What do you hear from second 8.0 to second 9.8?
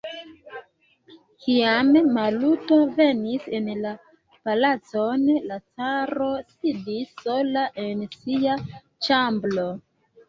sia ĉambro.